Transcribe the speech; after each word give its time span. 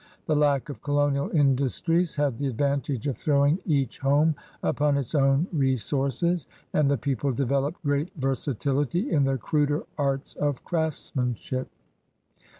The 0.25 0.35
lack 0.35 0.67
of 0.69 0.81
colonial 0.81 1.29
industries 1.29 2.15
had 2.15 2.39
the 2.39 2.47
advantage 2.47 3.05
of 3.05 3.17
throwing 3.17 3.59
each 3.67 3.99
home 3.99 4.33
upon 4.63 4.97
its 4.97 5.13
own 5.13 5.45
resources, 5.53 6.47
and 6.73 6.89
the 6.89 6.97
people 6.97 7.31
developed 7.31 7.83
great 7.83 8.09
versatihty 8.19 9.11
in 9.11 9.25
the 9.25 9.37
cruder 9.37 9.83
arts 9.99 10.33
of 10.33 10.63
craftsmanship. 10.63 11.67